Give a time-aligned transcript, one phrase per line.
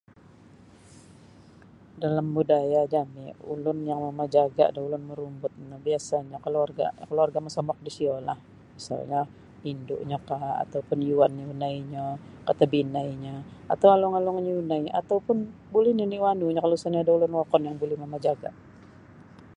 [2.03, 8.37] Dalam budaya jami' ulun yang mamajaga' da ulun marumbut no biasa'nyo kaluarga' kaluarga' mosomok disiyolah
[8.75, 9.21] misalnyo
[9.71, 12.05] indu'nyokah atau pun yuan yunainyo
[12.47, 13.35] katabinainyo
[13.73, 15.37] atau alung-alung yunai atau pun
[15.71, 18.55] buli nini' wanunyo kalau isa nio ada' ulun wokon yang buli mamajaga'.